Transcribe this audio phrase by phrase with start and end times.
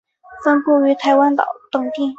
[0.43, 2.09] 分布于台湾岛等地。